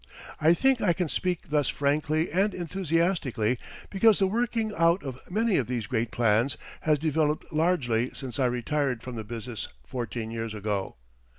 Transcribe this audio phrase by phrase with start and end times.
[0.39, 3.59] I think I can speak thus frankly and enthusiastically
[3.91, 8.45] because the working out of many of these great plans has developed largely since I
[8.47, 10.95] retired from the business fourteen years ago.